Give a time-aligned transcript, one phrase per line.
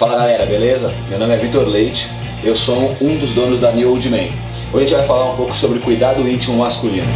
[0.00, 0.90] Fala galera, beleza?
[1.10, 2.08] Meu nome é Vitor Leite,
[2.42, 4.30] eu sou um dos donos da New Old Man.
[4.72, 7.06] Hoje a gente vai falar um pouco sobre cuidado íntimo masculino.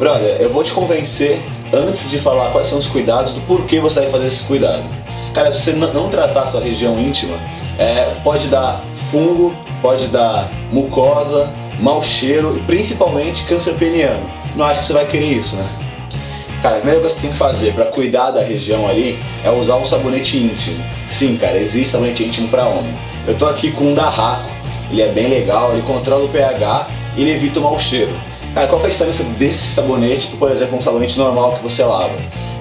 [0.00, 1.40] Brother, eu vou te convencer
[1.72, 4.82] antes de falar quais são os cuidados do porquê você vai fazer esse cuidado.
[5.32, 7.36] Cara, se você não tratar sua região íntima,
[7.78, 11.48] é, pode dar fungo, pode dar mucosa,
[11.78, 15.68] mau cheiro e principalmente câncer peniano não acho que você vai querer isso, né?
[16.62, 19.50] Cara, a primeira coisa que você tem que fazer para cuidar da região ali é
[19.50, 20.82] usar um sabonete íntimo.
[21.10, 22.94] Sim, cara, existe sabonete íntimo para homem.
[23.26, 24.48] Eu tô aqui com um da Raco,
[24.90, 28.12] ele é bem legal, ele controla o pH e ele evita o mau cheiro.
[28.54, 32.14] Cara, qual é a diferença desse sabonete, por exemplo, um sabonete normal que você lava?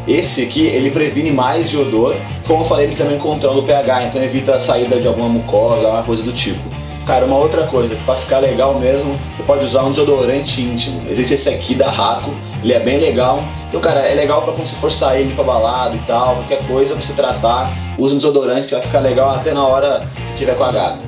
[0.08, 2.16] Esse aqui, ele previne mais de odor,
[2.48, 5.86] como eu falei, ele também controla o pH, então evita a saída de alguma mucosa,
[5.86, 6.62] alguma coisa do tipo.
[7.06, 11.10] Cara, uma outra coisa, que pra ficar legal mesmo, você pode usar um desodorante íntimo.
[11.10, 12.32] Existe esse aqui da Raco,
[12.64, 13.44] ele é bem legal.
[13.68, 16.94] Então, cara, é legal pra quando você for sair pra balada e tal, qualquer coisa
[16.94, 20.36] pra você tratar, usa um desodorante que vai ficar legal até na hora que você
[20.36, 21.04] tiver com a gata.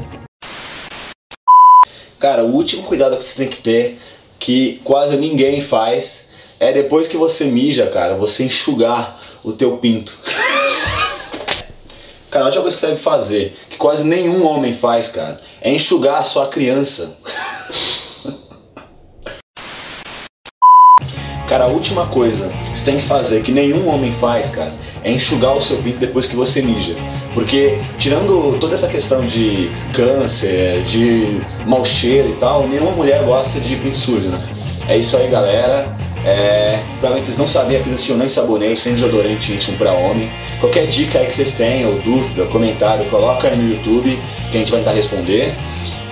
[2.19, 4.00] Cara, o último cuidado que você tem que ter,
[4.39, 6.28] que quase ninguém faz,
[6.59, 10.17] é depois que você mija, cara, você enxugar o teu pinto.
[12.34, 15.72] Cara, a última coisa que você deve fazer, que quase nenhum homem faz, cara, é
[15.72, 17.16] enxugar a sua criança.
[21.48, 25.12] Cara, a última coisa que você tem que fazer, que nenhum homem faz, cara, é
[25.12, 26.95] enxugar o seu pinto depois que você mija.
[27.36, 33.59] Porque, tirando toda essa questão de câncer, de mau cheiro e tal, nenhuma mulher gosta
[33.59, 34.42] de pinto sujo, né?
[34.88, 35.95] É isso aí, galera.
[36.25, 40.29] É, provavelmente vocês não sabiam que existia nem sabonete, nem desodorante íntimo para homem.
[40.59, 44.17] Qualquer dica aí que vocês tenham, ou dúvida, comentário, coloca aí no YouTube
[44.49, 45.53] que a gente vai tentar responder.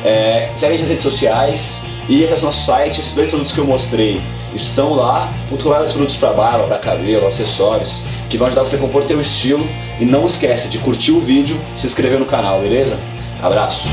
[0.04, 3.00] É, segue a gente nas redes sociais e acesse nosso site.
[3.00, 4.22] Esses dois produtos que eu mostrei
[4.54, 8.76] estão lá, junto com vários produtos para barba, para cabelo, acessórios, que vão ajudar você
[8.76, 9.66] a compor teu estilo.
[10.00, 12.98] E não esquece de curtir o vídeo, se inscrever no canal, beleza?
[13.42, 13.88] Abraço!